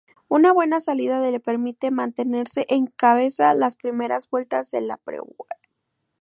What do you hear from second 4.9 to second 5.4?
prueba.